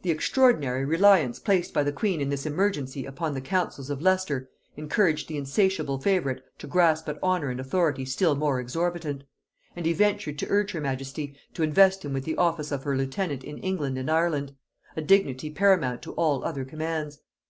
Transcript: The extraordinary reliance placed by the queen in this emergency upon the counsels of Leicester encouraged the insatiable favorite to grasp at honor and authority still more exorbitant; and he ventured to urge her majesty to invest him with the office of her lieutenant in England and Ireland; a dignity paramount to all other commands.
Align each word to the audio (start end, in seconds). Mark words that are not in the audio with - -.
The 0.00 0.10
extraordinary 0.10 0.86
reliance 0.86 1.38
placed 1.38 1.74
by 1.74 1.82
the 1.82 1.92
queen 1.92 2.22
in 2.22 2.30
this 2.30 2.46
emergency 2.46 3.04
upon 3.04 3.34
the 3.34 3.42
counsels 3.42 3.90
of 3.90 4.00
Leicester 4.00 4.48
encouraged 4.74 5.28
the 5.28 5.36
insatiable 5.36 5.98
favorite 5.98 6.42
to 6.56 6.66
grasp 6.66 7.10
at 7.10 7.18
honor 7.22 7.50
and 7.50 7.60
authority 7.60 8.06
still 8.06 8.34
more 8.36 8.58
exorbitant; 8.58 9.24
and 9.76 9.84
he 9.84 9.92
ventured 9.92 10.38
to 10.38 10.48
urge 10.48 10.70
her 10.72 10.80
majesty 10.80 11.36
to 11.52 11.62
invest 11.62 12.06
him 12.06 12.14
with 12.14 12.24
the 12.24 12.36
office 12.36 12.72
of 12.72 12.84
her 12.84 12.96
lieutenant 12.96 13.44
in 13.44 13.58
England 13.58 13.98
and 13.98 14.10
Ireland; 14.10 14.54
a 14.96 15.02
dignity 15.02 15.50
paramount 15.50 16.00
to 16.04 16.12
all 16.14 16.42
other 16.42 16.64
commands. 16.64 17.20